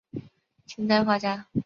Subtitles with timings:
[0.65, 1.45] 清代画家。